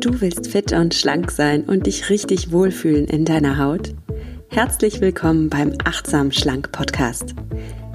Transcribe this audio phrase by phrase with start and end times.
[0.00, 3.94] Du willst fit und schlank sein und dich richtig wohlfühlen in deiner Haut?
[4.48, 7.34] Herzlich willkommen beim Achtsam Schlank Podcast.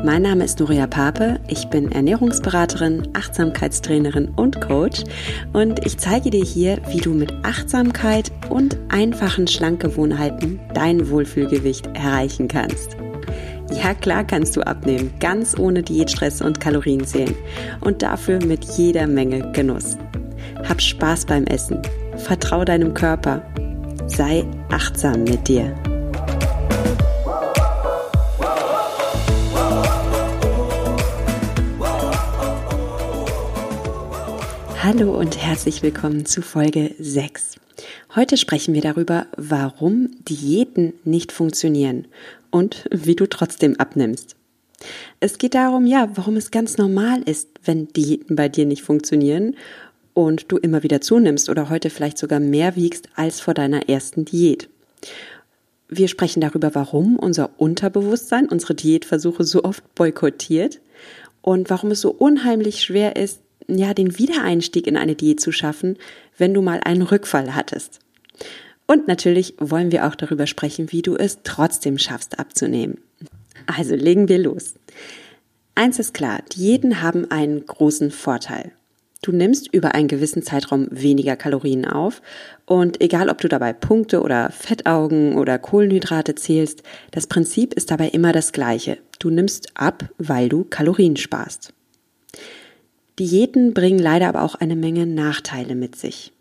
[0.04, 5.06] Mein Name ist Nuria Pape, ich bin Ernährungsberaterin, Achtsamkeitstrainerin und Coach
[5.54, 12.50] und ich zeige dir hier, wie du mit Achtsamkeit und einfachen Schlankgewohnheiten dein Wohlfühlgewicht erreichen
[12.50, 12.98] kannst.
[13.82, 17.36] Ja, klar kannst du abnehmen, ganz ohne Diätstress und Kalorienzählen
[17.80, 19.98] und dafür mit jeder Menge Genuss.
[20.68, 21.82] Hab Spaß beim Essen,
[22.18, 23.42] vertrau deinem Körper,
[24.08, 25.76] sei achtsam mit dir.
[34.82, 37.56] Hallo und herzlich willkommen zu Folge 6.
[38.16, 42.08] Heute sprechen wir darüber, warum Diäten nicht funktionieren
[42.52, 44.38] und wie du trotzdem abnimmst.
[45.20, 49.56] Es geht darum, ja, warum es ganz normal ist, wenn Diäten bei dir nicht funktionieren
[50.14, 54.26] und du immer wieder zunimmst oder heute vielleicht sogar mehr wiegst als vor deiner ersten
[54.26, 54.70] Diät.
[55.88, 60.80] Wir sprechen darüber, warum unser Unterbewusstsein unsere Diätversuche so oft boykottiert
[61.42, 65.98] und warum es so unheimlich schwer ist, ja, den Wiedereinstieg in eine Diät zu schaffen,
[66.38, 68.00] wenn du mal einen Rückfall hattest.
[68.88, 73.00] Und natürlich wollen wir auch darüber sprechen, wie du es trotzdem schaffst abzunehmen.
[73.66, 74.76] Also legen wir los.
[75.76, 78.72] Eins ist klar, Diäten haben einen großen Vorteil.
[79.24, 82.22] Du nimmst über einen gewissen Zeitraum weniger Kalorien auf
[82.66, 88.10] und egal ob du dabei Punkte oder Fettaugen oder Kohlenhydrate zählst, das Prinzip ist dabei
[88.10, 88.98] immer das gleiche.
[89.20, 91.74] Du nimmst ab, weil du Kalorien sparst.
[93.18, 96.34] Diäten bringen leider aber auch eine Menge Nachteile mit sich.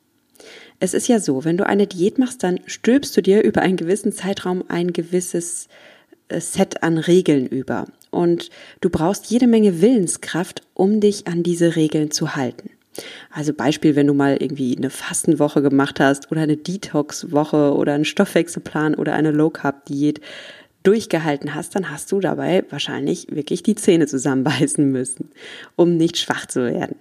[0.81, 3.77] Es ist ja so, wenn du eine Diät machst, dann stülpst du dir über einen
[3.77, 5.69] gewissen Zeitraum ein gewisses
[6.41, 7.87] Set an Regeln über.
[8.11, 12.71] Und du brauchst jede Menge Willenskraft, um dich an diese Regeln zu halten.
[13.31, 18.05] Also Beispiel, wenn du mal irgendwie eine Fastenwoche gemacht hast oder eine Detox-Woche oder einen
[18.05, 20.21] Stoffwechselplan oder eine Low-Carb-Diät
[20.83, 25.31] durchgehalten hast, dann hast du dabei wahrscheinlich wirklich die Zähne zusammenbeißen müssen,
[25.77, 26.97] um nicht schwach zu werden.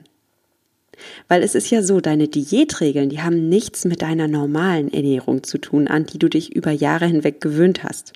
[1.28, 5.58] Weil es ist ja so, deine Diätregeln, die haben nichts mit deiner normalen Ernährung zu
[5.58, 8.14] tun, an die du dich über Jahre hinweg gewöhnt hast.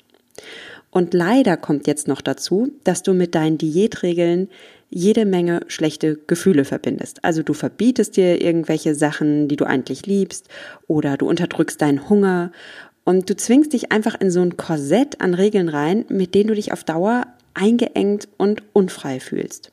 [0.96, 4.48] Und leider kommt jetzt noch dazu, dass du mit deinen Diätregeln
[4.88, 7.22] jede Menge schlechte Gefühle verbindest.
[7.22, 10.48] Also du verbietest dir irgendwelche Sachen, die du eigentlich liebst,
[10.86, 12.50] oder du unterdrückst deinen Hunger
[13.04, 16.54] und du zwingst dich einfach in so ein Korsett an Regeln rein, mit denen du
[16.54, 19.72] dich auf Dauer eingeengt und unfrei fühlst.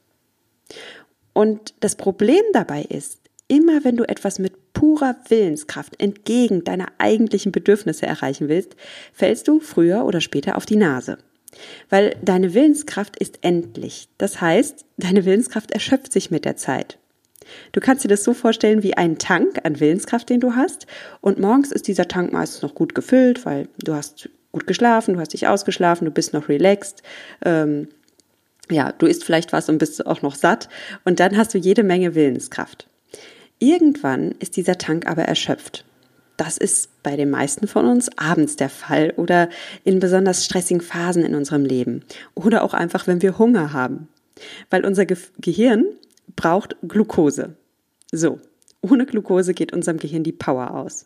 [1.31, 7.52] Und das Problem dabei ist, immer wenn du etwas mit purer Willenskraft entgegen deiner eigentlichen
[7.52, 8.76] Bedürfnisse erreichen willst,
[9.14, 11.18] fällst du früher oder später auf die Nase.
[11.90, 14.09] Weil deine Willenskraft ist endlich.
[14.18, 16.98] Das heißt, deine Willenskraft erschöpft sich mit der Zeit.
[17.72, 20.88] Du kannst dir das so vorstellen wie einen Tank an Willenskraft, den du hast.
[21.22, 25.20] Und morgens ist dieser Tank meistens noch gut gefüllt, weil du hast gut geschlafen, du
[25.20, 27.03] hast dich ausgeschlafen, du bist noch relaxed.
[27.44, 27.90] Ähm,
[28.70, 30.70] ja, du isst vielleicht was und bist auch noch satt
[31.03, 32.88] und dann hast du jede Menge Willenskraft.
[33.63, 35.85] Irgendwann ist dieser Tank aber erschöpft.
[36.35, 39.47] Das ist bei den meisten von uns abends der Fall oder
[39.85, 42.03] in besonders stressigen Phasen in unserem Leben
[42.35, 44.09] oder auch einfach, wenn wir Hunger haben.
[44.69, 45.85] Weil unser Ge Gehirn
[46.35, 47.56] braucht Glucose.
[48.12, 48.41] So,
[48.81, 51.06] ohne Glucose geht unserem Gehirn die Power aus.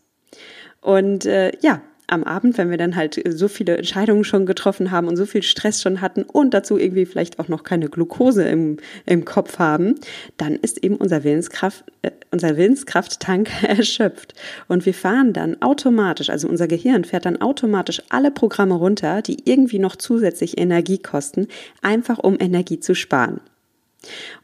[0.82, 5.08] Und äh, ja, am Abend, wenn wir dann halt so viele Entscheidungen schon getroffen haben
[5.08, 8.78] und so viel Stress schon hatten und dazu irgendwie vielleicht auch noch keine Glucose im,
[9.06, 9.96] im Kopf haben,
[10.38, 14.34] dann ist eben unser Willenskraft, äh, unser Willenskrafttank erschöpft.
[14.70, 19.38] Und wir fahren dann automatisch, also unser Gehirn fährt dann automatisch alle Programme runter, die
[19.44, 21.48] irgendwie noch zusätzlich Energie kosten,
[21.82, 23.42] einfach um Energie zu sparen.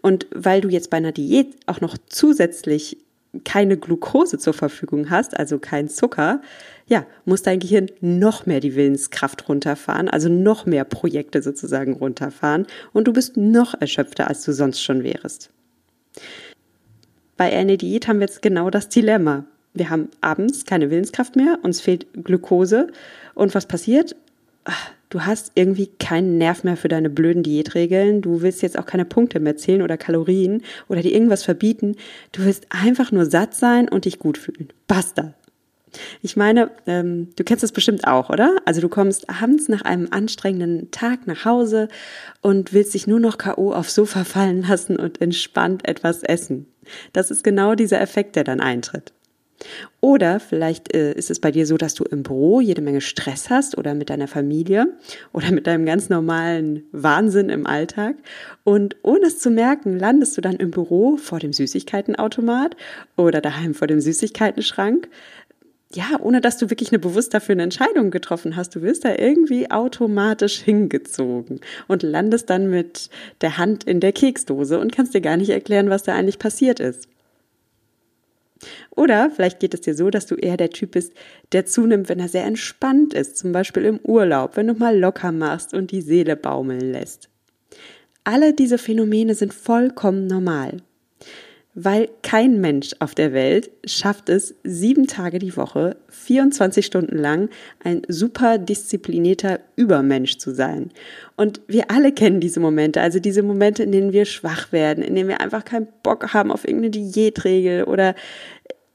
[0.02, 2.98] Und weil du jetzt bei einer Diät auch noch zusätzlich
[3.46, 6.42] keine Glucose zur Verfügung hast, also kein Zucker,
[6.88, 12.68] ja, muss dein Gehirn noch mehr die Willenskraft runterfahren, also noch mehr Projekte sozusagen runterfahren
[12.92, 15.50] und du bist noch erschöpfter, als du sonst schon wärst.
[17.38, 19.46] Bei einer Diät haben wir jetzt genau das Dilemma.
[19.74, 22.88] Wir haben abends keine Willenskraft mehr, uns fehlt Glucose
[23.34, 24.16] und was passiert?
[25.10, 28.22] Du hast irgendwie keinen Nerv mehr für deine blöden Diätregeln.
[28.22, 31.98] Du willst jetzt auch keine Punkte mehr zählen oder Kalorien oder dir irgendwas verbieten.
[32.32, 34.70] Du willst einfach nur satt sein und dich gut fühlen.
[34.88, 35.36] Basta.
[36.22, 38.56] Ich meine, ähm, du kennst das bestimmt auch, oder?
[38.66, 41.88] Also du kommst abends nach einem anstrengenden Tag nach Hause
[42.42, 46.68] und willst dich nur noch KO aufs Sofa fallen lassen und entspannt etwas essen.
[47.14, 49.14] Das ist genau dieser Effekt, der dann eintritt.
[50.02, 53.50] Oder vielleicht äh, ist es bei dir so, dass du im Büro jede Menge Stress
[53.50, 54.88] hast oder mit deiner Familie
[55.32, 58.18] oder mit deinem ganz normalen Wahnsinn im Alltag.
[58.64, 62.76] Und ohne es zu merken, landest du dann im Büro vor dem Süßigkeitenautomat
[63.16, 65.08] oder daheim vor dem Süßigkeitenschrank.
[65.96, 68.76] Ja, ohne dass du wirklich eine bewusst dafür eine Entscheidung getroffen hast.
[68.76, 73.10] Du wirst da irgendwie automatisch hingezogen und landest dann mit
[73.42, 76.80] der Hand in der Keksdose und kannst dir gar nicht erklären, was da eigentlich passiert
[76.80, 77.08] ist.
[78.92, 81.14] Oder vielleicht geht es dir so, dass du eher der Typ bist,
[81.52, 85.32] der zunimmt, wenn er sehr entspannt ist, zum Beispiel im Urlaub, wenn du mal locker
[85.32, 87.30] machst und die Seele baumeln lässt.
[88.24, 90.78] Alle diese Phänomene sind vollkommen normal,
[91.76, 97.50] weil kein Mensch auf der Welt schafft es, sieben Tage die Woche, 24 Stunden lang
[97.84, 100.92] ein super disziplinierter Übermensch zu sein.
[101.36, 105.16] Und wir alle kennen diese Momente, also diese Momente, in denen wir schwach werden, in
[105.16, 108.14] denen wir einfach keinen Bock haben auf irgendeine Diätregel oder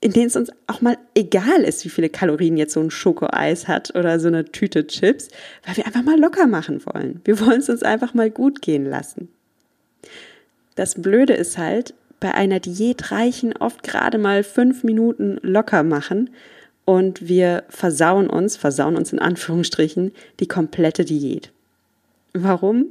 [0.00, 3.66] in denen es uns auch mal egal ist, wie viele Kalorien jetzt so ein Schokoeis
[3.66, 5.28] hat oder so eine Tüte Chips,
[5.66, 7.20] weil wir einfach mal locker machen wollen.
[7.24, 9.28] Wir wollen es uns einfach mal gut gehen lassen.
[10.76, 16.30] Das Blöde ist halt, bei einer Diät reichen oft gerade mal fünf Minuten locker machen
[16.84, 21.52] und wir versauen uns, versauen uns in Anführungsstrichen, die komplette Diät.
[22.32, 22.86] Warum?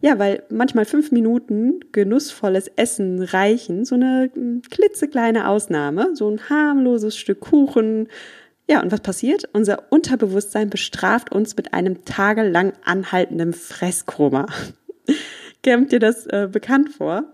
[0.00, 6.48] Ja, weil manchmal fünf Minuten genussvolles Essen reichen, so eine hm, klitzekleine Ausnahme, so ein
[6.48, 8.08] harmloses Stück Kuchen.
[8.68, 9.48] Ja, und was passiert?
[9.52, 14.46] Unser Unterbewusstsein bestraft uns mit einem tagelang anhaltenden Fresskoma.
[15.64, 17.24] Kommt dir das äh, bekannt vor?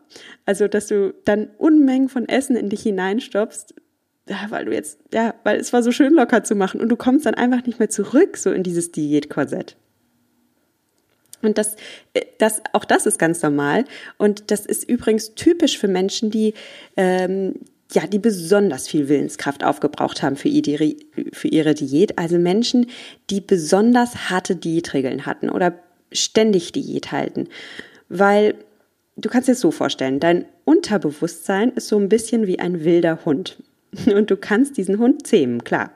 [0.46, 3.74] Also, dass du dann Unmengen von Essen in dich hineinstopfst,
[4.28, 6.96] ja, weil du jetzt, ja, weil es war so schön locker zu machen und du
[6.96, 9.76] kommst dann einfach nicht mehr zurück so in dieses Diätkorsett.
[11.42, 11.76] Und das,
[12.14, 13.84] äh, das, auch das ist ganz normal.
[14.16, 16.54] Und das ist übrigens typisch für Menschen, die,
[16.96, 17.56] ähm,
[17.92, 20.94] ja, die besonders viel Willenskraft aufgebraucht haben für ihre,
[21.32, 22.18] für ihre Diät.
[22.18, 22.86] Also Menschen,
[23.28, 25.78] die besonders harte Diätregeln hatten oder
[26.12, 27.48] ständig Diät halten.
[28.14, 28.56] Weil
[29.16, 33.24] du kannst dir das so vorstellen, dein Unterbewusstsein ist so ein bisschen wie ein wilder
[33.24, 33.56] Hund.
[34.14, 35.92] Und du kannst diesen Hund zähmen, klar.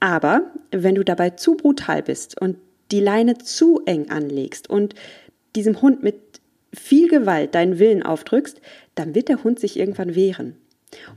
[0.00, 2.58] Aber wenn du dabei zu brutal bist und
[2.90, 4.94] die Leine zu eng anlegst und
[5.56, 6.16] diesem Hund mit
[6.74, 8.60] viel Gewalt deinen Willen aufdrückst,
[8.94, 10.56] dann wird der Hund sich irgendwann wehren.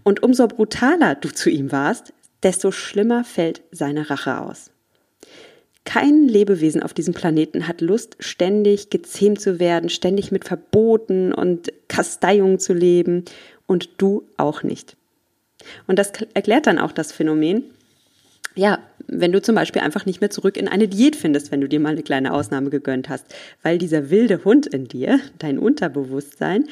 [0.04, 4.73] Und umso brutaler du zu ihm warst, desto schlimmer fällt seine Rache aus.
[5.86, 11.74] Kein Lebewesen auf diesem Planeten hat Lust, ständig gezähmt zu werden, ständig mit Verboten und
[11.88, 13.26] Kasteiungen zu leben.
[13.66, 14.98] Und du auch nicht.
[15.88, 17.64] Und das erklärt dann auch das Phänomen,
[18.56, 21.68] ja, wenn du zum Beispiel einfach nicht mehr zurück in eine Diät findest, wenn du
[21.68, 23.26] dir mal eine kleine Ausnahme gegönnt hast,
[23.62, 26.66] weil dieser wilde Hund in dir, dein Unterbewusstsein,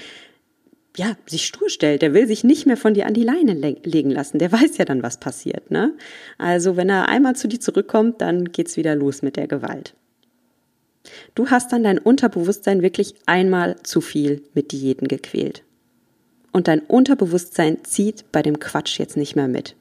[0.98, 2.02] ja, sich stur stellt.
[2.02, 4.40] Der will sich nicht mehr von dir an die Leine legen lassen.
[4.40, 5.94] Der weiß ja dann, was passiert, ne?
[6.38, 9.94] Also, wenn er einmal zu dir zurückkommt, dann geht's wieder los mit der Gewalt.
[11.34, 15.64] Du hast dann dein Unterbewusstsein wirklich einmal zu viel mit Diäten gequält.
[16.52, 19.76] Und dein Unterbewusstsein zieht bei dem Quatsch jetzt nicht mehr mit.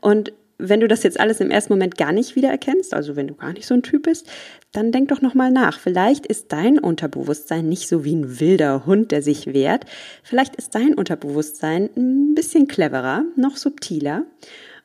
[0.00, 3.34] Und wenn du das jetzt alles im ersten Moment gar nicht wiedererkennst, also wenn du
[3.34, 4.28] gar nicht so ein Typ bist,
[4.72, 5.78] dann denk doch nochmal nach.
[5.78, 9.84] Vielleicht ist dein Unterbewusstsein nicht so wie ein wilder Hund, der sich wehrt.
[10.22, 14.24] Vielleicht ist dein Unterbewusstsein ein bisschen cleverer, noch subtiler.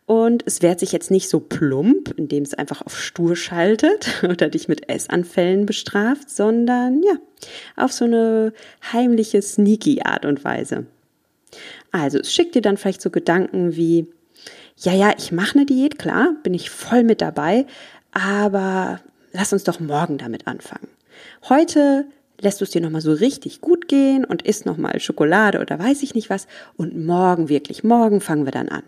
[0.07, 4.50] Und es wehrt sich jetzt nicht so plump, indem es einfach auf stur schaltet oder
[4.50, 7.16] dich mit Essanfällen bestraft, sondern ja,
[7.75, 8.54] auf so eine
[8.94, 10.86] heimliche, sneaky Art und Weise.
[11.92, 14.08] Also es schickt dir dann vielleicht so Gedanken wie,
[14.77, 17.65] ja, ja, ich mache eine Diät, klar, bin ich voll mit dabei,
[18.12, 19.00] aber
[19.32, 20.88] lass uns doch morgen damit anfangen.
[21.48, 22.05] Heute
[22.39, 26.03] lässt du es dir nochmal so richtig gut gehen und isst nochmal Schokolade oder weiß
[26.03, 28.84] ich nicht was und morgen wirklich, morgen fangen wir dann an.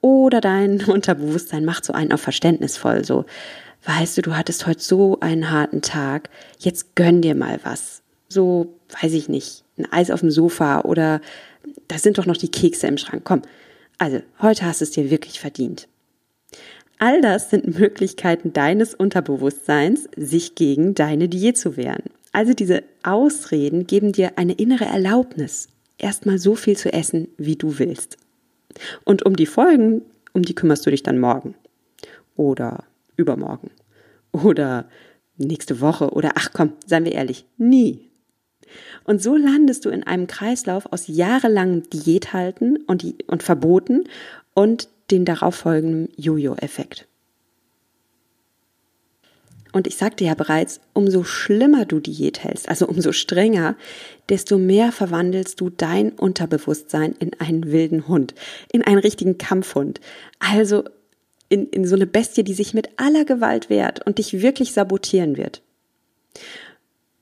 [0.00, 3.24] Oder dein Unterbewusstsein macht so einen auf verständnisvoll, so,
[3.84, 8.02] weißt du, du hattest heute so einen harten Tag, jetzt gönn dir mal was.
[8.28, 11.20] So, weiß ich nicht, ein Eis auf dem Sofa oder
[11.86, 13.22] da sind doch noch die Kekse im Schrank.
[13.24, 13.42] Komm,
[13.98, 15.88] also, heute hast du es dir wirklich verdient.
[16.98, 22.04] All das sind Möglichkeiten deines Unterbewusstseins, sich gegen deine Diät zu wehren.
[22.32, 27.78] Also diese Ausreden geben dir eine innere Erlaubnis, erstmal so viel zu essen, wie du
[27.78, 28.16] willst.
[29.04, 30.02] Und um die Folgen,
[30.32, 31.54] um die kümmerst du dich dann morgen.
[32.36, 32.84] Oder
[33.16, 33.70] übermorgen.
[34.32, 34.88] Oder
[35.36, 36.10] nächste Woche.
[36.10, 38.07] Oder ach komm, seien wir ehrlich, nie.
[39.04, 44.04] Und so landest du in einem Kreislauf aus jahrelangem Diäthalten und, und Verboten
[44.54, 47.06] und den darauffolgenden Jojo-Effekt.
[49.72, 53.76] Und ich sagte ja bereits, umso schlimmer du Diät hältst, also umso strenger,
[54.28, 58.34] desto mehr verwandelst du dein Unterbewusstsein in einen wilden Hund,
[58.72, 60.00] in einen richtigen Kampfhund.
[60.38, 60.84] Also
[61.50, 65.36] in, in so eine Bestie, die sich mit aller Gewalt wehrt und dich wirklich sabotieren
[65.36, 65.62] wird.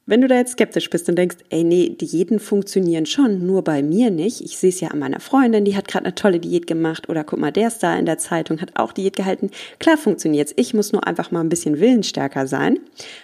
[0.08, 3.82] Wenn du da jetzt skeptisch bist und denkst, ey, nee, Diäten funktionieren schon, nur bei
[3.82, 4.40] mir nicht.
[4.40, 7.24] Ich sehe es ja an meiner Freundin, die hat gerade eine tolle Diät gemacht oder
[7.24, 9.50] guck mal, der ist da in der Zeitung, hat auch Diät gehalten.
[9.80, 10.54] Klar funktioniert's.
[10.54, 12.78] Ich muss nur einfach mal ein bisschen willensstärker sein.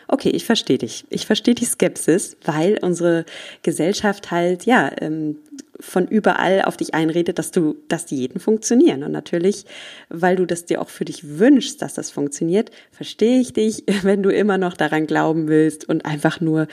[0.08, 1.04] Okay, ich verstehe dich.
[1.08, 3.26] Ich verstehe die Skepsis, weil unsere
[3.62, 5.36] Gesellschaft halt, ja, ähm,
[5.82, 9.02] von überall auf dich einredet, dass du, dass Diäten funktionieren.
[9.02, 9.64] Und natürlich,
[10.08, 14.22] weil du das dir auch für dich wünschst, dass das funktioniert, verstehe ich dich, wenn
[14.22, 16.68] du immer noch daran glauben willst und einfach nur,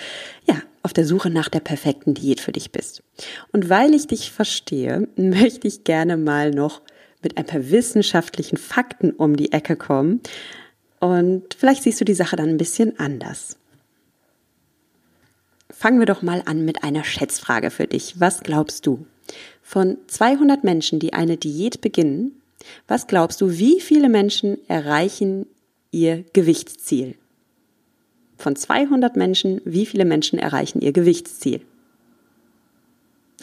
[0.48, 3.04] ja, auf der Suche nach der perfekten Diät für dich bist.
[3.52, 6.82] Und weil ich dich verstehe, möchte ich gerne mal noch
[7.22, 10.22] mit ein paar wissenschaftlichen Fakten um die Ecke kommen.
[11.00, 13.58] Und vielleicht siehst du die Sache dann ein bisschen anders.
[15.80, 18.20] Fangen wir doch mal an mit einer Schätzfrage für dich.
[18.20, 19.06] Was glaubst du?
[19.62, 22.42] Von 200 Menschen, die eine Diät beginnen,
[22.90, 25.46] was glaubst du, wie viele Menschen erreichen
[25.92, 27.16] ihr Gewichtsziel?
[28.38, 31.62] Von 200 Menschen, wie viele Menschen erreichen ihr Gewichtsziel?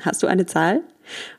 [0.03, 0.83] Hast du eine Zahl?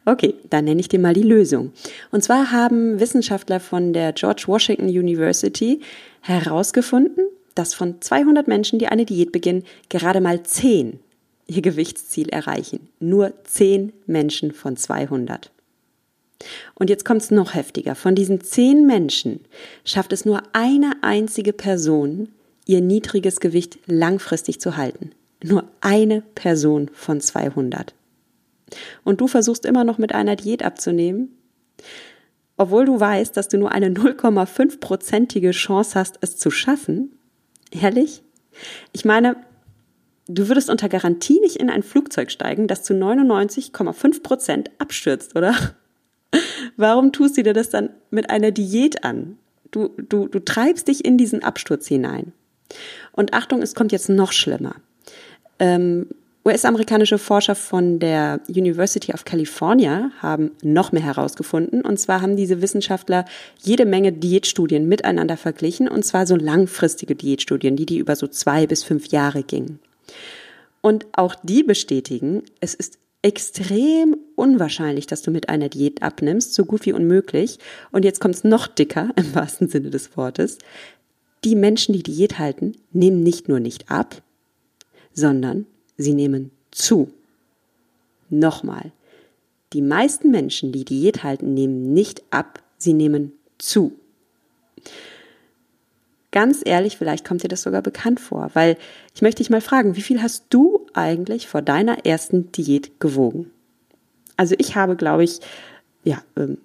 [0.05, 1.73] Okay, dann nenne ich dir mal die Lösung.
[2.09, 5.79] Und zwar haben Wissenschaftler von der George Washington University
[6.21, 7.23] herausgefunden,
[7.57, 10.99] dass von 200 Menschen, die eine Diät beginnen, gerade mal 10
[11.47, 12.89] ihr Gewichtsziel erreichen.
[12.99, 15.51] Nur 10 Menschen von 200.
[16.75, 17.95] Und jetzt kommt es noch heftiger.
[17.95, 19.39] Von diesen 10 Menschen
[19.83, 22.29] schafft es nur eine einzige Person,
[22.65, 25.11] ihr niedriges Gewicht langfristig zu halten.
[25.43, 27.93] Nur eine Person von 200.
[29.03, 31.37] Und du versuchst immer noch mit einer Diät abzunehmen?
[32.57, 37.16] Obwohl du weißt, dass du nur eine 0,5-prozentige Chance hast, es zu schaffen,
[37.71, 38.23] Ehrlich?
[38.91, 39.35] Ich meine,
[40.27, 45.53] du würdest unter Garantie nicht in ein Flugzeug steigen, das zu 99,5 Prozent abstürzt, oder?
[46.77, 49.37] Warum tust du dir das dann mit einer Diät an?
[49.71, 52.33] Du, du, du treibst dich in diesen Absturz hinein.
[53.11, 54.75] Und Achtung, es kommt jetzt noch schlimmer.
[55.59, 56.07] Ähm,
[56.47, 61.81] US-amerikanische Forscher von der University of California haben noch mehr herausgefunden.
[61.81, 63.25] Und zwar haben diese Wissenschaftler
[63.61, 65.89] jede Menge Diätstudien miteinander verglichen.
[65.89, 69.79] Und zwar so langfristige Diätstudien, die, die über so zwei bis fünf Jahre gingen.
[70.79, 76.63] Und auch die bestätigen, es ist extrem unwahrscheinlich, dass du mit einer Diät abnimmst, so
[76.63, 77.59] gut wie unmöglich.
[77.91, 80.59] Und jetzt kommt es noch dicker, im wahrsten Sinne des Wortes.
[81.43, 84.21] Die Menschen, die Diät halten, nehmen nicht nur nicht ab,
[85.13, 85.65] sondern
[85.97, 87.11] sie nehmen zu.
[88.29, 88.91] Nochmal,
[89.73, 93.93] die meisten Menschen, die Diät halten, nehmen nicht ab, sie nehmen zu.
[96.31, 98.77] Ganz ehrlich, vielleicht kommt dir das sogar bekannt vor, weil
[99.15, 103.51] ich möchte dich mal fragen, wie viel hast du eigentlich vor deiner ersten Diät gewogen?
[104.35, 105.39] Also ich habe, glaube ich,
[106.03, 106.59] ja, ähm,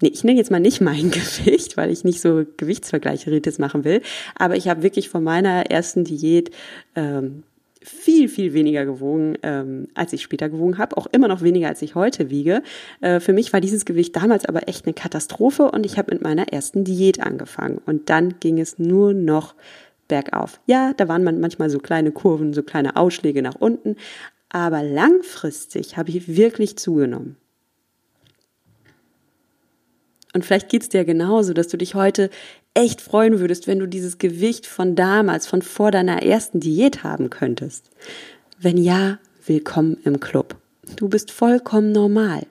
[0.00, 4.02] nee, ich nenne jetzt mal nicht mein Gewicht, weil ich nicht so Gewichtsvergleiche machen will,
[4.36, 6.50] aber ich habe wirklich vor meiner ersten Diät
[6.94, 7.44] ähm,
[7.84, 10.96] viel, viel weniger gewogen, ähm, als ich später gewogen habe.
[10.96, 12.62] Auch immer noch weniger, als ich heute wiege.
[13.00, 16.22] Äh, für mich war dieses Gewicht damals aber echt eine Katastrophe und ich habe mit
[16.22, 17.78] meiner ersten Diät angefangen.
[17.84, 19.54] Und dann ging es nur noch
[20.08, 20.60] bergauf.
[20.66, 23.96] Ja, da waren manchmal so kleine Kurven, so kleine Ausschläge nach unten.
[24.48, 27.36] Aber langfristig habe ich wirklich zugenommen.
[30.34, 32.28] Und vielleicht geht's dir genauso, dass du dich heute
[32.74, 37.30] echt freuen würdest, wenn du dieses Gewicht von damals, von vor deiner ersten Diät haben
[37.30, 37.88] könntest?
[38.58, 40.56] Wenn ja, willkommen im Club.
[40.96, 42.46] Du bist vollkommen normal.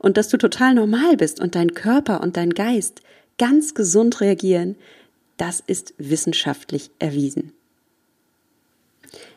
[0.00, 3.00] Und dass du total normal bist und dein Körper und dein Geist
[3.38, 4.74] ganz gesund reagieren,
[5.36, 7.52] das ist wissenschaftlich erwiesen.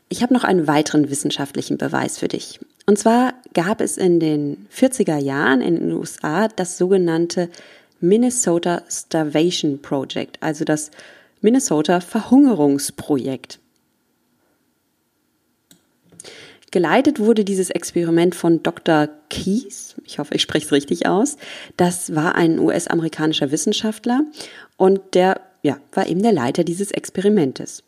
[0.09, 2.59] Ich habe noch einen weiteren wissenschaftlichen Beweis für dich.
[2.85, 7.49] Und zwar gab es in den 40er Jahren in den USA das sogenannte
[8.03, 10.91] Minnesota Starvation Project, also das
[11.39, 13.59] Minnesota Verhungerungsprojekt.
[16.69, 19.07] Geleitet wurde dieses Experiment von Dr.
[19.29, 21.37] Keyes, ich hoffe, ich spreche es richtig aus.
[21.77, 24.25] Das war ein US-amerikanischer Wissenschaftler
[24.75, 27.83] und der ja, war eben der Leiter dieses Experimentes.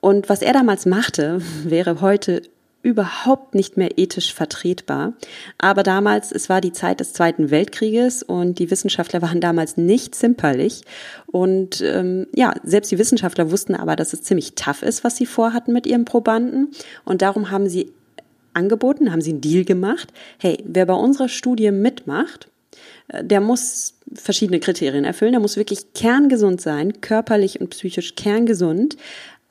[0.00, 2.42] Und was er damals machte, wäre heute
[2.84, 5.14] überhaupt nicht mehr ethisch vertretbar.
[5.58, 10.14] Aber damals, es war die Zeit des Zweiten Weltkrieges und die Wissenschaftler waren damals nicht
[10.14, 10.82] zimperlich.
[11.26, 15.26] Und ähm, ja, selbst die Wissenschaftler wussten aber, dass es ziemlich tough ist, was sie
[15.26, 16.72] vorhatten mit ihren Probanden.
[17.04, 17.90] Und darum haben sie
[18.52, 20.12] angeboten, haben sie einen Deal gemacht.
[20.38, 22.48] Hey, wer bei unserer Studie mitmacht,
[23.08, 25.32] äh, der muss verschiedene Kriterien erfüllen.
[25.32, 28.96] Der muss wirklich kerngesund sein, körperlich und psychisch kerngesund.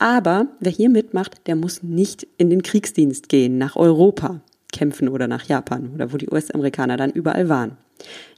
[0.04, 4.42] Aber wer hier mitmacht, der muss nicht in den Kriegsdienst gehen, nach Europa
[4.74, 7.78] kämpfen oder nach Japan oder wo die US-Amerikaner dann überall waren.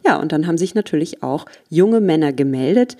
[0.05, 2.97] Ja, und dann haben sich natürlich auch junge Männer gemeldet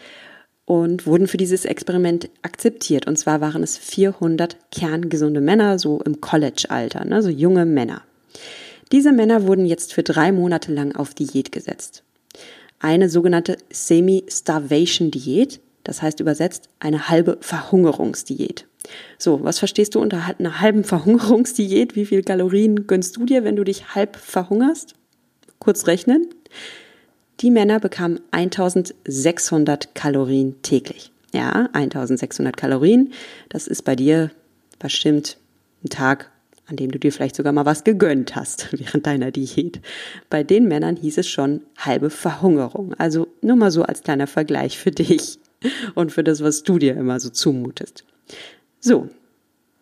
[0.65, 3.05] und wurden für dieses Experiment akzeptiert.
[3.05, 8.01] Und zwar waren es 400 kerngesunde Männer, so im College-Alter, ne, so junge Männer.
[8.91, 12.01] Diese Männer wurden jetzt für drei Monate lang auf Diät gesetzt.
[12.79, 18.67] Eine sogenannte Semi-Starvation-Diät, das heißt übersetzt eine halbe Verhungerungsdiät.
[19.17, 21.95] So, was verstehst du unter einer halben Verhungerungsdiät?
[21.95, 24.95] Wie viel Kalorien gönnst du dir, wenn du dich halb verhungerst?
[25.59, 26.27] Kurz rechnen.
[27.39, 31.11] Die Männer bekamen 1600 Kalorien täglich.
[31.33, 33.13] Ja, 1600 Kalorien.
[33.49, 34.31] Das ist bei dir
[34.79, 35.37] bestimmt
[35.83, 36.31] ein Tag,
[36.65, 39.81] an dem du dir vielleicht sogar mal was gegönnt hast während deiner Diät.
[40.29, 42.93] Bei den Männern hieß es schon halbe Verhungerung.
[42.95, 45.39] Also nur mal so als kleiner Vergleich für dich
[45.95, 48.05] und für das, was du dir immer so zumutest.
[48.79, 49.09] So,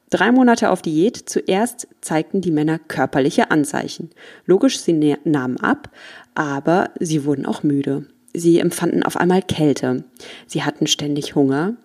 [0.09, 1.17] drei Monate auf Diät.
[1.17, 4.09] Zuerst zeigten die Männer körperliche Anzeichen.
[4.45, 5.89] Logisch, sie nahmen ab,
[6.35, 8.05] aber sie wurden auch müde.
[8.33, 10.03] Sie empfanden auf einmal Kälte.
[10.47, 11.75] Sie hatten ständig Hunger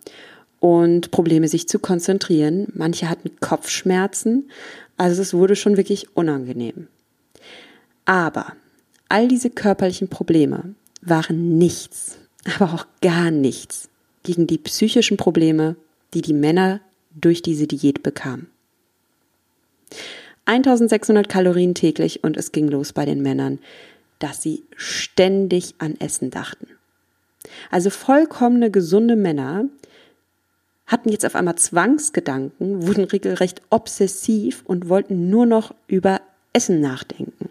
[0.60, 2.68] und Probleme, sich zu konzentrieren.
[2.74, 4.50] Manche hatten Kopfschmerzen.
[4.96, 6.88] Also es wurde schon wirklich unangenehm.
[8.04, 8.54] Aber
[9.08, 12.18] all diese körperlichen Probleme waren nichts,
[12.56, 13.88] aber auch gar nichts
[14.22, 15.76] gegen die psychischen Probleme,
[16.14, 16.80] die die Männer
[17.14, 18.46] durch diese Diät bekam.
[20.46, 23.58] 1600 Kalorien täglich und es ging los bei den Männern,
[24.18, 26.66] dass sie ständig an Essen dachten.
[27.70, 29.66] Also vollkommene gesunde Männer
[30.86, 36.20] hatten jetzt auf einmal Zwangsgedanken, wurden regelrecht obsessiv und wollten nur noch über
[36.54, 37.50] Essen nachdenken.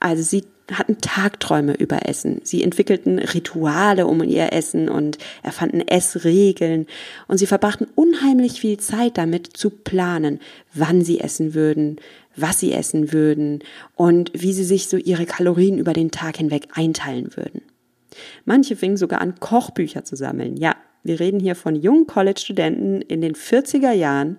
[0.00, 2.40] Also sie hatten Tagträume über Essen.
[2.42, 6.86] Sie entwickelten Rituale um ihr Essen und erfanden Essregeln
[7.28, 10.40] und sie verbrachten unheimlich viel Zeit damit zu planen,
[10.72, 12.00] wann sie essen würden,
[12.36, 13.60] was sie essen würden
[13.94, 17.62] und wie sie sich so ihre Kalorien über den Tag hinweg einteilen würden.
[18.44, 20.56] Manche fingen sogar an, Kochbücher zu sammeln.
[20.56, 24.38] Ja, wir reden hier von jungen College-Studenten in den 40er Jahren,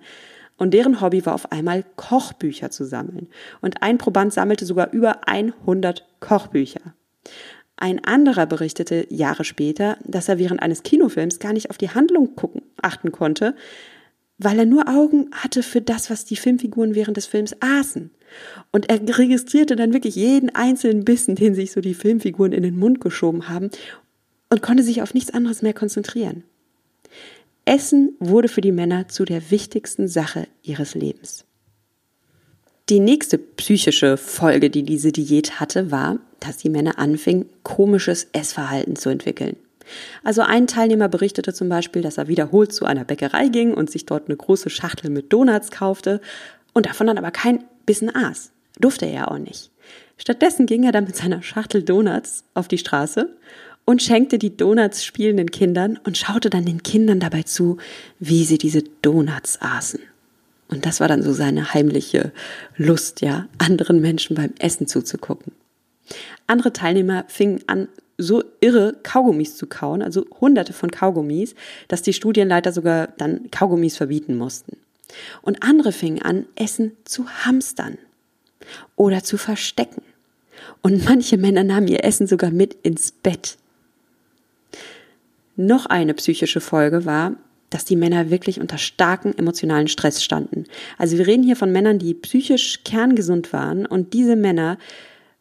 [0.58, 3.28] und deren Hobby war auf einmal Kochbücher zu sammeln.
[3.60, 6.94] Und ein Proband sammelte sogar über 100 Kochbücher.
[7.76, 12.34] Ein anderer berichtete Jahre später, dass er während eines Kinofilms gar nicht auf die Handlung
[12.34, 13.54] gucken, achten konnte,
[14.38, 18.10] weil er nur Augen hatte für das, was die Filmfiguren während des Films aßen.
[18.72, 22.78] Und er registrierte dann wirklich jeden einzelnen Bissen, den sich so die Filmfiguren in den
[22.78, 23.70] Mund geschoben haben
[24.50, 26.44] und konnte sich auf nichts anderes mehr konzentrieren.
[27.66, 31.44] Essen wurde für die Männer zu der wichtigsten Sache ihres Lebens.
[32.88, 38.94] Die nächste psychische Folge, die diese Diät hatte, war, dass die Männer anfingen, komisches Essverhalten
[38.94, 39.56] zu entwickeln.
[40.22, 44.06] Also ein Teilnehmer berichtete zum Beispiel, dass er wiederholt zu einer Bäckerei ging und sich
[44.06, 46.20] dort eine große Schachtel mit Donuts kaufte
[46.72, 48.52] und davon dann aber kein Bissen aß.
[48.78, 49.72] Durfte er ja auch nicht.
[50.18, 53.36] Stattdessen ging er dann mit seiner Schachtel Donuts auf die Straße
[53.86, 57.78] und schenkte die Donuts spielenden Kindern und schaute dann den Kindern dabei zu,
[58.18, 60.00] wie sie diese Donuts aßen.
[60.68, 62.32] Und das war dann so seine heimliche
[62.76, 65.52] Lust, ja, anderen Menschen beim Essen zuzugucken.
[66.48, 71.54] Andere Teilnehmer fingen an, so irre Kaugummis zu kauen, also hunderte von Kaugummis,
[71.86, 74.76] dass die Studienleiter sogar dann Kaugummis verbieten mussten.
[75.42, 77.98] Und andere fingen an, Essen zu hamstern
[78.96, 80.02] oder zu verstecken.
[80.82, 83.58] Und manche Männer nahmen ihr Essen sogar mit ins Bett.
[85.56, 87.32] Noch eine psychische Folge war,
[87.70, 90.64] dass die Männer wirklich unter starken emotionalen Stress standen.
[90.98, 94.78] Also wir reden hier von Männern, die psychisch kerngesund waren und diese Männer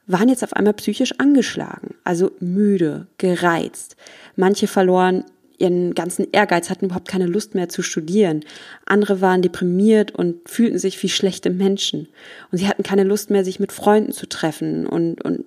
[0.08, 3.96] waren jetzt auf einmal psychisch angeschlagen, also müde, gereizt.
[4.36, 5.24] Manche verloren
[5.58, 8.42] ihren ganzen Ehrgeiz, hatten überhaupt keine Lust mehr zu studieren.
[8.86, 12.08] Andere waren deprimiert und fühlten sich wie schlechte Menschen.
[12.52, 15.46] Und sie hatten keine Lust mehr, sich mit Freunden zu treffen und, und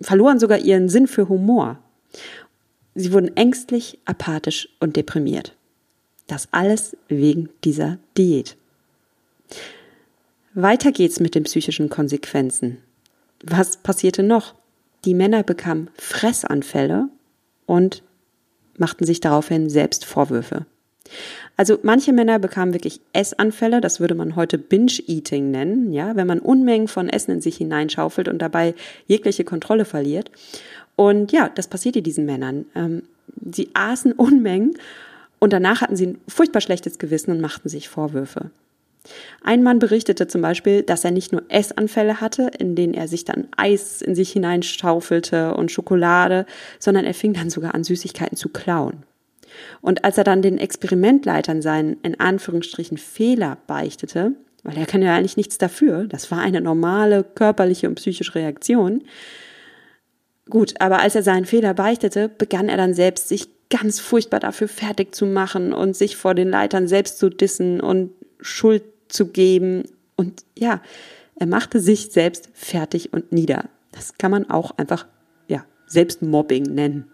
[0.00, 1.78] verloren sogar ihren Sinn für Humor.
[2.98, 5.54] Sie wurden ängstlich, apathisch und deprimiert.
[6.26, 8.56] Das alles wegen dieser Diät.
[10.54, 12.78] Weiter geht's mit den psychischen Konsequenzen.
[13.42, 14.54] Was passierte noch?
[15.04, 17.10] Die Männer bekamen Fressanfälle
[17.66, 18.02] und
[18.78, 20.64] machten sich daraufhin selbst Vorwürfe.
[21.56, 26.40] Also manche Männer bekamen wirklich Essanfälle, das würde man heute Binge-Eating nennen, ja, wenn man
[26.40, 28.74] Unmengen von Essen in sich hineinschaufelt und dabei
[29.06, 30.30] jegliche Kontrolle verliert.
[30.96, 32.66] Und ja, das passierte diesen Männern.
[32.74, 33.02] Ähm,
[33.52, 34.74] sie aßen Unmengen
[35.38, 38.50] und danach hatten sie ein furchtbar schlechtes Gewissen und machten sich Vorwürfe.
[39.42, 43.24] Ein Mann berichtete zum Beispiel, dass er nicht nur Essanfälle hatte, in denen er sich
[43.24, 46.46] dann Eis in sich hineinschaufelte und Schokolade,
[46.80, 49.04] sondern er fing dann sogar an, Süßigkeiten zu klauen.
[49.80, 54.32] Und als er dann den Experimentleitern seinen in Anführungsstrichen Fehler beichtete,
[54.64, 59.04] weil er kann ja eigentlich nichts dafür, das war eine normale körperliche und psychische Reaktion.
[60.48, 64.68] Gut, aber als er seinen Fehler beichtete, begann er dann selbst sich ganz furchtbar dafür
[64.68, 69.84] fertig zu machen und sich vor den Leitern selbst zu dissen und Schuld zu geben.
[70.16, 70.80] Und ja,
[71.34, 73.68] er machte sich selbst fertig und nieder.
[73.90, 75.06] Das kann man auch einfach,
[75.48, 77.10] ja, Selbstmobbing nennen.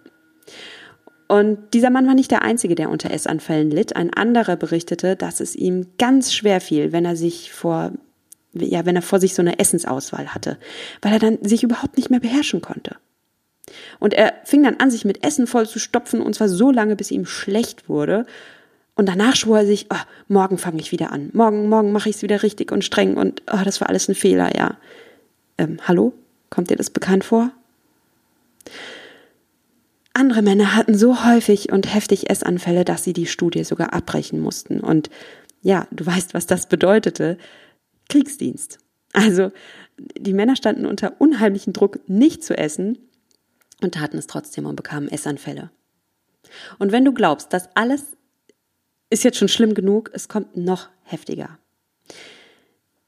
[1.28, 3.96] Und dieser Mann war nicht der Einzige, der unter Essanfällen litt.
[3.96, 7.92] Ein anderer berichtete, dass es ihm ganz schwer fiel, wenn er sich vor,
[8.52, 10.58] ja, wenn er vor sich so eine Essensauswahl hatte,
[11.00, 12.96] weil er dann sich überhaupt nicht mehr beherrschen konnte.
[13.98, 16.96] Und er fing dann an, sich mit Essen voll zu stopfen, und zwar so lange,
[16.96, 18.26] bis ihm schlecht wurde.
[18.94, 21.30] Und danach schwor er sich, oh, morgen fange ich wieder an.
[21.32, 24.14] Morgen, morgen mache ich es wieder richtig und streng und oh, das war alles ein
[24.14, 24.76] Fehler, ja.
[25.58, 26.12] Ähm, hallo?
[26.50, 27.50] Kommt dir das bekannt vor?
[30.12, 34.80] Andere Männer hatten so häufig und heftig Essanfälle, dass sie die Studie sogar abbrechen mussten.
[34.80, 35.08] Und
[35.62, 37.38] ja, du weißt, was das bedeutete.
[38.10, 38.78] Kriegsdienst.
[39.14, 39.52] Also,
[40.18, 42.98] die Männer standen unter unheimlichem Druck, nicht zu essen
[43.84, 45.70] und taten es trotzdem und bekamen Essanfälle.
[46.78, 48.16] Und wenn du glaubst, dass alles
[49.10, 51.58] ist jetzt schon schlimm genug, es kommt noch heftiger.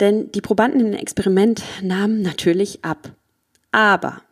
[0.01, 3.13] Denn die Probanden im Experiment nahmen natürlich ab.
[3.73, 4.23] Aber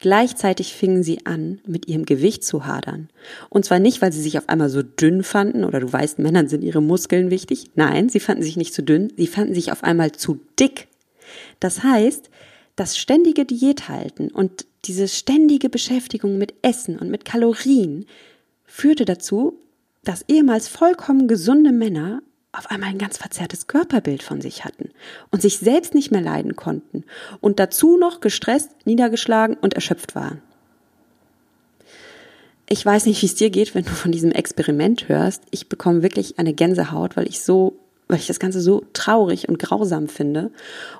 [0.00, 3.08] Gleichzeitig fingen sie an, mit ihrem Gewicht zu hadern.
[3.48, 6.48] Und zwar nicht, weil sie sich auf einmal so dünn fanden, oder du weißt, Männern
[6.48, 7.72] sind ihre Muskeln wichtig.
[7.74, 10.86] Nein, sie fanden sich nicht zu dünn, sie fanden sich auf einmal zu dick.
[11.58, 12.30] Das heißt,
[12.76, 18.06] das ständige Diät halten und diese ständige Beschäftigung mit Essen und mit Kalorien
[18.64, 19.58] führte dazu,
[20.04, 24.90] dass ehemals vollkommen gesunde Männer auf einmal ein ganz verzerrtes Körperbild von sich hatten
[25.30, 27.04] und sich selbst nicht mehr leiden konnten
[27.40, 30.40] und dazu noch gestresst, niedergeschlagen und erschöpft waren.
[32.70, 35.42] Ich weiß nicht, wie es dir geht, wenn du von diesem Experiment hörst.
[35.50, 39.58] Ich bekomme wirklich eine Gänsehaut, weil ich so, weil ich das Ganze so traurig und
[39.58, 40.50] grausam finde.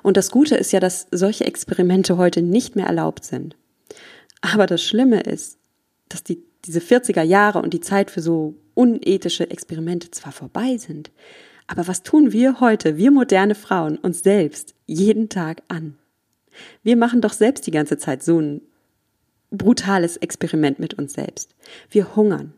[0.01, 3.55] Und das Gute ist ja, dass solche Experimente heute nicht mehr erlaubt sind.
[4.41, 5.57] Aber das Schlimme ist,
[6.07, 11.11] dass die, diese 40er Jahre und die Zeit für so unethische Experimente zwar vorbei sind,
[11.69, 15.99] aber was tun wir heute, wir moderne Frauen, uns selbst jeden Tag an?
[16.81, 18.61] Wir machen doch selbst die ganze Zeit so ein
[19.51, 21.55] brutales Experiment mit uns selbst.
[21.91, 22.53] Wir hungern.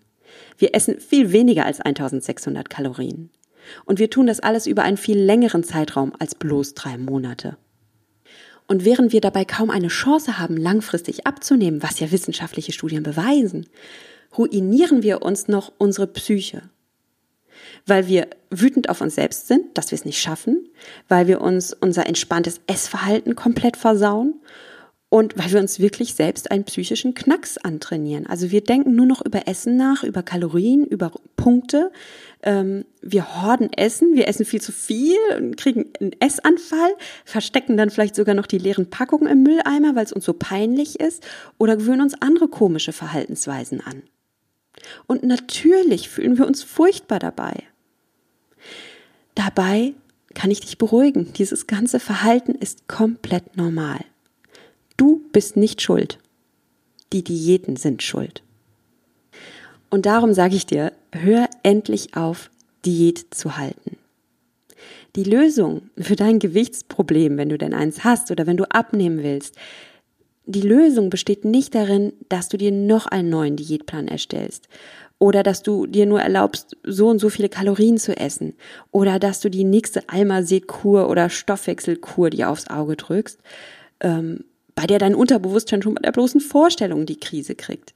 [0.57, 3.31] Wir essen viel weniger als 1600 Kalorien.
[3.83, 7.57] Und wir tun das alles über einen viel längeren Zeitraum als bloß drei Monate.
[8.71, 13.67] Und während wir dabei kaum eine Chance haben, langfristig abzunehmen, was ja wissenschaftliche Studien beweisen,
[14.37, 16.61] ruinieren wir uns noch unsere Psyche.
[17.85, 20.69] Weil wir wütend auf uns selbst sind, dass wir es nicht schaffen,
[21.09, 24.35] weil wir uns unser entspanntes Essverhalten komplett versauen
[25.09, 28.25] und weil wir uns wirklich selbst einen psychischen Knacks antrainieren.
[28.25, 31.91] Also wir denken nur noch über Essen nach, über Kalorien, über Punkte.
[32.43, 37.89] Ähm, wir horden Essen, wir essen viel zu viel und kriegen einen Essanfall, verstecken dann
[37.89, 41.23] vielleicht sogar noch die leeren Packungen im Mülleimer, weil es uns so peinlich ist,
[41.57, 44.03] oder gewöhnen uns andere komische Verhaltensweisen an.
[45.07, 47.63] Und natürlich fühlen wir uns furchtbar dabei.
[49.35, 49.93] Dabei
[50.33, 53.99] kann ich dich beruhigen, dieses ganze Verhalten ist komplett normal.
[54.97, 56.19] Du bist nicht schuld.
[57.13, 58.43] Die Diäten sind schuld.
[59.91, 62.49] Und darum sage ich dir, hör endlich auf,
[62.85, 63.97] Diät zu halten.
[65.15, 69.55] Die Lösung für dein Gewichtsproblem, wenn du denn eins hast oder wenn du abnehmen willst,
[70.45, 74.69] die Lösung besteht nicht darin, dass du dir noch einen neuen Diätplan erstellst
[75.19, 78.55] oder dass du dir nur erlaubst, so und so viele Kalorien zu essen
[78.91, 83.39] oder dass du die nächste Almased-Kur oder Stoffwechselkur dir aufs Auge drückst,
[83.99, 87.93] ähm, bei der dein Unterbewusstsein schon bei der bloßen Vorstellung die Krise kriegt.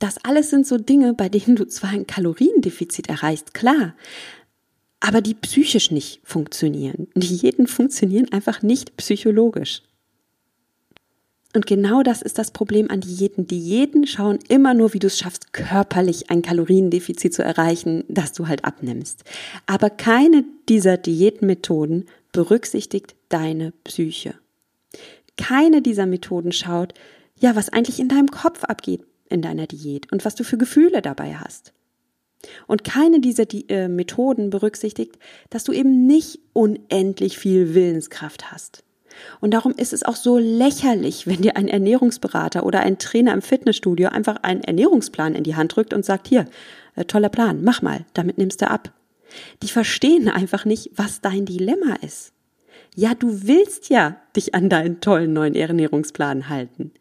[0.00, 3.94] Das alles sind so Dinge, bei denen du zwar ein Kaloriendefizit erreichst, klar,
[4.98, 7.06] aber die psychisch nicht funktionieren.
[7.14, 9.82] Diäten funktionieren einfach nicht psychologisch.
[11.54, 13.46] Und genau das ist das Problem an Diäten.
[13.46, 18.46] Diäten schauen immer nur, wie du es schaffst, körperlich ein Kaloriendefizit zu erreichen, dass du
[18.46, 19.24] halt abnimmst.
[19.66, 24.34] Aber keine dieser Diätmethoden berücksichtigt deine Psyche.
[25.36, 26.94] Keine dieser Methoden schaut,
[27.38, 31.02] ja, was eigentlich in deinem Kopf abgeht in deiner Diät und was du für Gefühle
[31.02, 31.72] dabei hast.
[32.66, 35.18] Und keine dieser Di äh, Methoden berücksichtigt,
[35.50, 38.82] dass du eben nicht unendlich viel Willenskraft hast.
[39.40, 43.42] Und darum ist es auch so lächerlich, wenn dir ein Ernährungsberater oder ein Trainer im
[43.42, 46.46] Fitnessstudio einfach einen Ernährungsplan in die Hand drückt und sagt, hier,
[46.96, 48.92] äh, toller Plan, mach mal, damit nimmst du ab.
[49.62, 52.32] Die verstehen einfach nicht, was dein Dilemma ist.
[52.96, 56.92] Ja, du willst ja dich an deinen tollen neuen Ernährungsplan halten.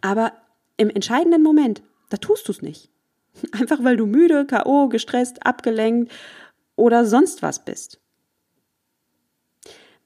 [0.00, 0.32] Aber
[0.76, 2.90] im entscheidenden Moment, da tust du es nicht.
[3.52, 6.12] Einfach weil du müde, KO, gestresst, abgelenkt
[6.76, 8.00] oder sonst was bist.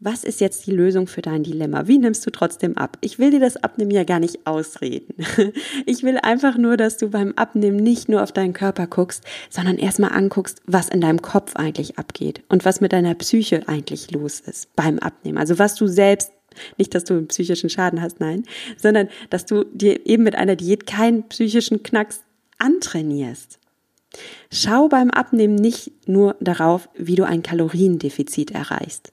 [0.03, 1.87] Was ist jetzt die Lösung für dein Dilemma?
[1.87, 2.97] Wie nimmst du trotzdem ab?
[3.03, 5.15] Ich will dir das Abnehmen ja gar nicht ausreden.
[5.87, 9.77] Ich will einfach nur, dass du beim Abnehmen nicht nur auf deinen Körper guckst, sondern
[9.77, 14.41] erstmal anguckst, was in deinem Kopf eigentlich abgeht und was mit deiner Psyche eigentlich los
[14.41, 15.37] ist beim Abnehmen.
[15.37, 16.33] Also was du selbst
[16.79, 18.45] nicht, dass du einen psychischen Schaden hast, nein,
[18.77, 22.23] sondern dass du dir eben mit einer Diät keinen psychischen Knacks
[22.59, 23.59] antrainierst.
[24.51, 29.13] Schau beim Abnehmen nicht nur darauf, wie du ein Kaloriendefizit erreichst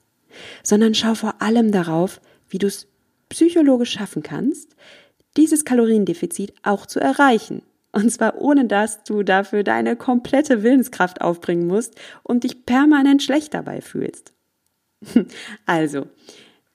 [0.62, 2.86] sondern schau vor allem darauf, wie du es
[3.28, 4.76] psychologisch schaffen kannst,
[5.36, 7.62] dieses Kaloriendefizit auch zu erreichen.
[7.92, 13.54] Und zwar ohne dass du dafür deine komplette Willenskraft aufbringen musst und dich permanent schlecht
[13.54, 14.32] dabei fühlst.
[15.64, 16.06] Also,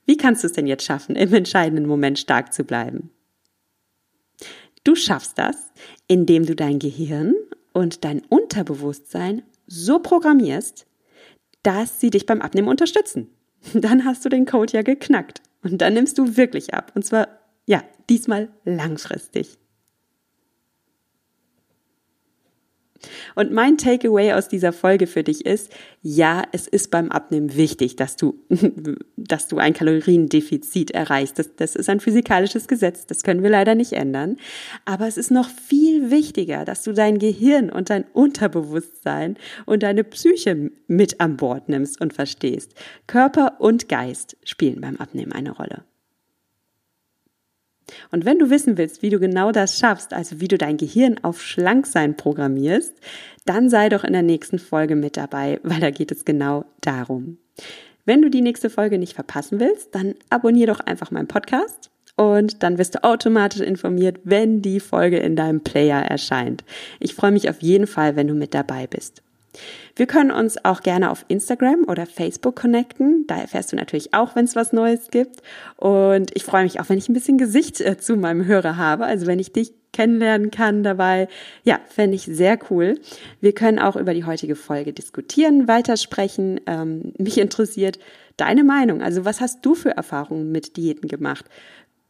[0.06, 3.12] wie kannst du es denn jetzt schaffen, im entscheidenden Moment stark zu bleiben?
[4.84, 5.72] Du schaffst das,
[6.08, 7.36] indem du dein Gehirn
[7.72, 10.86] und dein Unterbewusstsein so programmierst,
[11.64, 13.30] dass sie dich beim Abnehmen unterstützen
[13.74, 15.42] dann hast du den Code ja geknackt.
[15.64, 16.92] Und dann nimmst du wirklich ab.
[16.96, 17.28] Und zwar,
[17.66, 19.58] ja, diesmal langfristig.
[23.36, 27.96] Und mein Takeaway aus dieser Folge für dich ist, ja, es ist beim Abnehmen wichtig,
[27.96, 28.36] dass du,
[29.18, 31.40] dass du ein Kaloriendefizit erreichst.
[31.40, 34.38] Das, das ist ein physikalisches Gesetz, das können wir leider nicht ändern.
[34.86, 40.04] Aber es ist noch viel wichtiger, dass du dein Gehirn und dein Unterbewusstsein und deine
[40.04, 42.74] Psyche mit an Bord nimmst und verstehst.
[43.08, 45.84] Körper und Geist spielen beim Abnehmen eine Rolle.
[48.12, 51.20] Und wenn du wissen willst, wie du genau das schaffst, also wie du dein Gehirn
[51.24, 52.94] auf Schlanksein programmierst,
[53.46, 57.38] dann sei doch in der nächsten Folge mit dabei, weil da geht es genau darum.
[58.06, 62.62] Wenn du die nächste Folge nicht verpassen willst, dann abonnier doch einfach meinen Podcast und
[62.62, 66.64] dann wirst du automatisch informiert, wenn die Folge in deinem Player erscheint.
[67.00, 69.24] Ich freue mich auf jeden Fall, wenn du mit dabei bist.
[69.96, 73.26] Wir können uns auch gerne auf Instagram oder Facebook connecten.
[73.28, 75.42] Da erfährst du natürlich auch, wenn es was Neues gibt.
[75.78, 79.06] Und ich freue mich auch, wenn ich ein bisschen Gesicht äh, zu meinem Hörer habe.
[79.06, 81.30] Also wenn ich dich kennenlernen kann dabei.
[81.64, 83.00] Ja, fände ich sehr cool.
[83.40, 86.60] Wir können auch über die heutige Folge diskutieren, weitersprechen.
[86.66, 88.00] Ähm, mich interessiert
[88.36, 89.02] deine Meinung.
[89.02, 91.46] Also was hast du für Erfahrungen mit Diäten gemacht?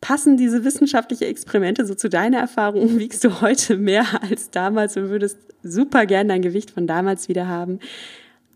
[0.04, 3.00] Passen diese wissenschaftlichen Experimente so zu deiner Erfahrung?
[3.00, 7.48] Wiegst du heute mehr als damals und würdest super gern dein Gewicht von damals wieder
[7.48, 7.80] haben?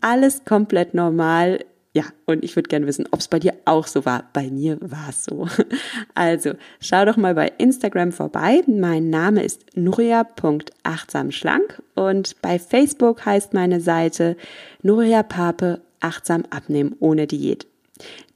[0.02, 1.64] Alles komplett normal.
[1.94, 4.28] Ja, und ich würde gerne wissen, ob es bei dir auch so war.
[4.34, 5.48] Bei mir war es so.
[6.14, 8.62] Also, schau doch mal bei Instagram vorbei.
[8.66, 14.36] Mein Name ist nuria.achtsamschlank und bei Facebook heißt meine Seite
[14.82, 17.66] Nuria Pape achtsam abnehmen ohne Diät.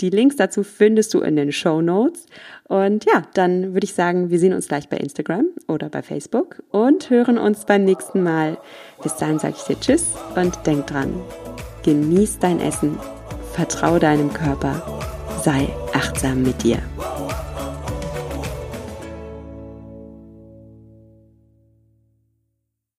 [0.01, 2.27] Die Links dazu findest du in den Show Notes.
[2.69, 6.63] Und ja, dann würde ich sagen, wir sehen uns gleich bei Instagram oder bei Facebook
[6.71, 8.59] und hören uns beim nächsten Mal.
[9.03, 11.13] Bis dahin sage ich dir Tschüss und denk dran,
[11.85, 12.99] genieß dein Essen,
[13.53, 14.83] vertraue deinem Körper,
[15.45, 16.79] sei achtsam mit dir.